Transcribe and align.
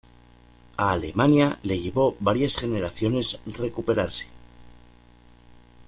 A 0.77 0.89
Alemania 0.93 1.59
le 1.61 1.77
llevó 1.79 2.15
varias 2.21 2.57
generaciones 2.57 3.39
recuperarse. 3.45 4.25